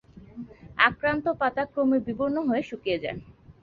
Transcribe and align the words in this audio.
আক্রান্ত 0.79 1.25
পাতা 1.41 1.63
ক্রমে 1.71 1.97
বিবর্ণ 2.07 2.37
হয়ে 2.49 2.63
শুকিয়ে 2.69 3.01
যায়। 3.03 3.19